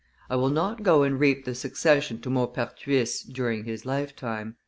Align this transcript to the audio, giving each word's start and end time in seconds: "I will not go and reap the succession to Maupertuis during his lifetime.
"I 0.31 0.35
will 0.35 0.49
not 0.49 0.81
go 0.81 1.03
and 1.03 1.19
reap 1.19 1.45
the 1.45 1.53
succession 1.53 2.21
to 2.21 2.31
Maupertuis 2.31 3.21
during 3.21 3.65
his 3.65 3.85
lifetime. 3.85 4.55